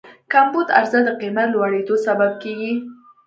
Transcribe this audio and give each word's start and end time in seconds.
کمبود 0.33 0.67
عرضه 0.77 0.99
د 1.05 1.09
قیمت 1.21 1.47
لوړېدو 1.51 1.95
سبب 2.05 2.31
کېږي. 2.43 2.73